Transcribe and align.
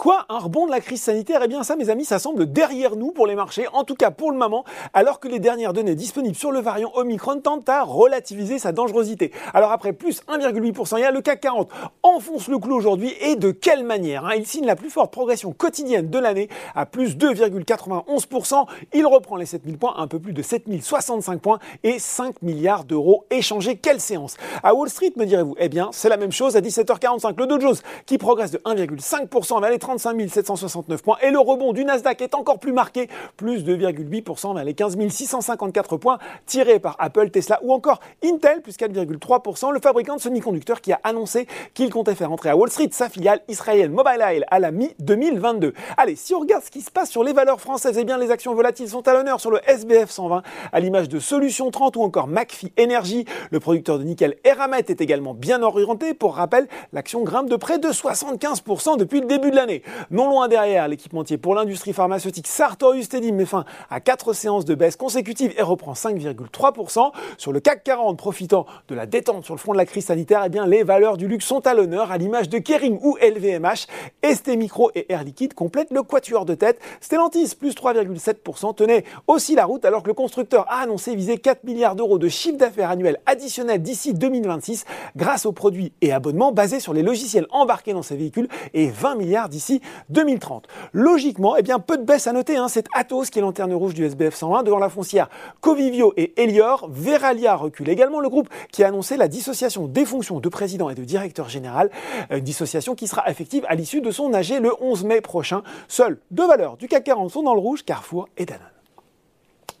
Quoi 0.00 0.24
Un 0.30 0.38
rebond 0.38 0.64
de 0.64 0.70
la 0.70 0.80
crise 0.80 1.02
sanitaire? 1.02 1.42
Eh 1.44 1.46
bien 1.46 1.62
ça, 1.62 1.76
mes 1.76 1.90
amis, 1.90 2.06
ça 2.06 2.18
semble 2.18 2.50
derrière 2.50 2.96
nous 2.96 3.10
pour 3.10 3.26
les 3.26 3.34
marchés, 3.34 3.66
en 3.74 3.84
tout 3.84 3.96
cas 3.96 4.10
pour 4.10 4.32
le 4.32 4.38
moment, 4.38 4.64
alors 4.94 5.20
que 5.20 5.28
les 5.28 5.40
dernières 5.40 5.74
données 5.74 5.94
disponibles 5.94 6.34
sur 6.34 6.52
le 6.52 6.60
variant 6.60 6.90
Omicron 6.94 7.38
tentent 7.40 7.68
à 7.68 7.82
relativiser 7.82 8.58
sa 8.58 8.72
dangerosité. 8.72 9.30
Alors 9.52 9.72
après 9.72 9.92
plus 9.92 10.22
1,8%, 10.26 10.96
il 10.96 11.02
y 11.02 11.04
a 11.04 11.10
le 11.10 11.20
CAC 11.20 11.42
40 11.42 11.70
enfonce 12.02 12.48
le 12.48 12.58
clou 12.58 12.76
aujourd'hui 12.76 13.12
et 13.20 13.36
de 13.36 13.50
quelle 13.50 13.84
manière 13.84 14.24
hein? 14.24 14.36
Il 14.38 14.46
signe 14.46 14.64
la 14.64 14.74
plus 14.74 14.88
forte 14.88 15.12
progression 15.12 15.52
quotidienne 15.52 16.08
de 16.08 16.18
l'année 16.18 16.48
à 16.74 16.86
plus 16.86 17.18
2,91%. 17.18 18.66
Il 18.94 19.04
reprend 19.04 19.36
les 19.36 19.44
7000 19.44 19.76
points, 19.76 19.96
un 19.98 20.06
peu 20.06 20.18
plus 20.18 20.32
de 20.32 20.40
7065 20.40 21.42
points 21.42 21.58
et 21.84 21.98
5 21.98 22.40
milliards 22.40 22.84
d'euros 22.84 23.26
échangés. 23.30 23.76
Quelle 23.76 24.00
séance 24.00 24.38
À 24.62 24.74
Wall 24.74 24.88
Street, 24.88 25.12
me 25.16 25.26
direz-vous? 25.26 25.56
Eh 25.58 25.68
bien, 25.68 25.90
c'est 25.92 26.08
la 26.08 26.16
même 26.16 26.32
chose 26.32 26.56
à 26.56 26.62
17h45. 26.62 27.34
Le 27.36 27.46
Dow 27.46 27.60
Jones 27.60 27.76
qui 28.06 28.16
progresse 28.16 28.50
de 28.50 28.58
1,5% 28.60 29.60
vers 29.60 29.70
les 29.70 29.78
35 29.98 30.30
769 30.30 31.02
points. 31.02 31.16
Et 31.22 31.30
le 31.30 31.40
rebond 31.40 31.72
du 31.72 31.84
Nasdaq 31.84 32.22
est 32.22 32.34
encore 32.36 32.60
plus 32.60 32.72
marqué, 32.72 33.08
plus 33.36 33.64
de 33.64 33.76
2,8% 33.76 34.54
vers 34.54 34.64
les 34.64 34.74
15 34.74 34.96
654 35.08 35.96
points, 35.96 36.18
tirés 36.46 36.78
par 36.78 36.94
Apple, 37.00 37.30
Tesla 37.30 37.58
ou 37.62 37.72
encore 37.72 37.98
Intel, 38.24 38.62
plus 38.62 38.76
4,3%, 38.76 39.72
le 39.72 39.80
fabricant 39.80 40.14
de 40.14 40.20
semi-conducteurs 40.20 40.80
qui 40.80 40.92
a 40.92 41.00
annoncé 41.02 41.48
qu'il 41.74 41.90
comptait 41.90 42.14
faire 42.14 42.30
entrer 42.30 42.50
à 42.50 42.56
Wall 42.56 42.70
Street 42.70 42.90
sa 42.92 43.08
filiale 43.08 43.40
israélienne 43.48 43.90
Mobile 43.90 44.44
à 44.48 44.58
la 44.60 44.70
mi-2022. 44.70 45.72
Allez, 45.96 46.14
si 46.14 46.34
on 46.34 46.40
regarde 46.40 46.62
ce 46.62 46.70
qui 46.70 46.82
se 46.82 46.90
passe 46.92 47.10
sur 47.10 47.24
les 47.24 47.32
valeurs 47.32 47.60
françaises, 47.60 47.96
eh 47.98 48.04
bien 48.04 48.16
les 48.16 48.30
actions 48.30 48.54
volatiles 48.54 48.88
sont 48.88 49.06
à 49.08 49.12
l'honneur 49.12 49.40
sur 49.40 49.50
le 49.50 49.58
SBF 49.68 50.10
120, 50.10 50.42
à 50.72 50.80
l'image 50.80 51.08
de 51.08 51.18
Solution 51.18 51.70
30 51.72 51.96
ou 51.96 52.02
encore 52.02 52.28
McPhee 52.28 52.72
Energy. 52.78 53.24
Le 53.50 53.58
producteur 53.58 53.98
de 53.98 54.04
nickel 54.04 54.36
Eramet 54.44 54.84
est 54.86 55.00
également 55.00 55.34
bien 55.34 55.62
orienté. 55.62 56.14
Pour 56.14 56.36
rappel, 56.36 56.68
l'action 56.92 57.22
grimpe 57.22 57.48
de 57.48 57.56
près 57.56 57.80
de 57.80 57.88
75% 57.88 58.96
depuis 58.96 59.20
le 59.20 59.26
début 59.26 59.50
de 59.50 59.56
l'année. 59.56 59.79
Non 60.10 60.28
loin 60.28 60.48
derrière, 60.48 60.88
l'équipementier 60.88 61.38
pour 61.38 61.54
l'industrie 61.54 61.92
pharmaceutique 61.92 62.46
Sartorius 62.46 63.08
Teddy 63.08 63.32
met 63.32 63.46
fin 63.46 63.64
à 63.90 64.00
4 64.00 64.32
séances 64.32 64.64
de 64.64 64.74
baisse 64.74 64.96
consécutives 64.96 65.52
et 65.56 65.62
reprend 65.62 65.92
5,3%. 65.92 67.12
Sur 67.38 67.52
le 67.52 67.60
CAC 67.60 67.84
40, 67.84 68.18
profitant 68.18 68.66
de 68.88 68.94
la 68.94 69.06
détente 69.06 69.44
sur 69.44 69.54
le 69.54 69.58
front 69.58 69.72
de 69.72 69.78
la 69.78 69.86
crise 69.86 70.06
sanitaire, 70.06 70.42
eh 70.46 70.48
bien, 70.48 70.66
les 70.66 70.82
valeurs 70.82 71.16
du 71.16 71.28
luxe 71.28 71.44
sont 71.44 71.66
à 71.66 71.74
l'honneur, 71.74 72.10
à 72.10 72.18
l'image 72.18 72.48
de 72.48 72.58
Kering 72.58 72.98
ou 73.02 73.16
LVMH. 73.20 73.86
ST 74.24 74.48
Micro 74.56 74.90
et 74.94 75.06
Air 75.12 75.24
Liquide 75.24 75.54
complètent 75.54 75.92
le 75.92 76.02
quatuor 76.02 76.44
de 76.44 76.54
tête. 76.54 76.80
Stellantis, 77.00 77.54
plus 77.58 77.74
3,7%, 77.74 78.74
tenait 78.74 79.04
aussi 79.26 79.54
la 79.54 79.64
route 79.64 79.84
alors 79.84 80.02
que 80.02 80.08
le 80.08 80.14
constructeur 80.14 80.66
a 80.68 80.80
annoncé 80.80 81.14
viser 81.14 81.38
4 81.38 81.64
milliards 81.64 81.94
d'euros 81.94 82.18
de 82.18 82.28
chiffre 82.28 82.58
d'affaires 82.58 82.90
annuel 82.90 83.18
additionnel 83.26 83.80
d'ici 83.80 84.14
2026 84.14 84.84
grâce 85.16 85.46
aux 85.46 85.52
produits 85.52 85.92
et 86.00 86.12
abonnements 86.12 86.52
basés 86.52 86.80
sur 86.80 86.92
les 86.92 87.02
logiciels 87.02 87.46
embarqués 87.50 87.92
dans 87.92 88.02
ces 88.02 88.16
véhicules 88.16 88.48
et 88.74 88.88
20 88.88 89.14
milliards 89.14 89.48
d'ici 89.48 89.69
2030. 90.08 90.66
Logiquement, 90.92 91.56
eh 91.56 91.62
bien, 91.62 91.78
peu 91.78 91.96
de 91.96 92.04
baisse 92.04 92.26
à 92.26 92.32
noter. 92.32 92.56
Hein. 92.56 92.68
C'est 92.68 92.86
Atos 92.94 93.30
qui 93.30 93.38
est 93.38 93.42
lanterne 93.42 93.72
rouge 93.72 93.94
du 93.94 94.04
SBF 94.04 94.34
120 94.34 94.62
devant 94.64 94.78
la 94.78 94.88
foncière 94.88 95.28
Covivio 95.60 96.12
et 96.16 96.40
Elior. 96.42 96.88
Veralia 96.90 97.54
recule 97.54 97.88
également, 97.88 98.20
le 98.20 98.28
groupe 98.28 98.48
qui 98.72 98.82
a 98.82 98.88
annoncé 98.88 99.16
la 99.16 99.28
dissociation 99.28 99.86
des 99.86 100.04
fonctions 100.04 100.40
de 100.40 100.48
président 100.48 100.90
et 100.90 100.94
de 100.94 101.04
directeur 101.04 101.48
général. 101.48 101.90
Euh, 102.30 102.38
une 102.38 102.44
dissociation 102.44 102.94
qui 102.94 103.06
sera 103.06 103.28
effective 103.30 103.64
à 103.68 103.74
l'issue 103.74 104.00
de 104.00 104.10
son 104.10 104.32
AG 104.32 104.58
le 104.60 104.72
11 104.80 105.04
mai 105.04 105.20
prochain. 105.20 105.62
Seules 105.88 106.18
deux 106.30 106.46
valeurs 106.46 106.76
du 106.76 106.88
CAC 106.88 107.04
40 107.04 107.30
sont 107.30 107.42
dans 107.42 107.54
le 107.54 107.60
rouge, 107.60 107.84
Carrefour 107.84 108.28
et 108.36 108.46
Danone. 108.46 108.66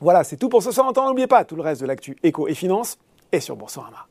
Voilà, 0.00 0.24
c'est 0.24 0.36
tout 0.36 0.48
pour 0.48 0.62
ce 0.62 0.70
soir. 0.72 0.86
En 0.86 0.92
temps, 0.92 1.06
n'oubliez 1.06 1.26
pas, 1.26 1.44
tout 1.44 1.56
le 1.56 1.62
reste 1.62 1.80
de 1.82 1.86
l'actu 1.86 2.16
éco 2.22 2.48
et 2.48 2.54
finance 2.54 2.98
est 3.32 3.40
sur 3.40 3.56
Boursorama. 3.56 4.06